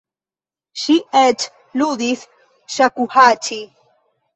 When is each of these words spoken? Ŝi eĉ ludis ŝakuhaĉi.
Ŝi 0.83 0.95
eĉ 1.21 1.47
ludis 1.83 2.27
ŝakuhaĉi. 2.79 3.65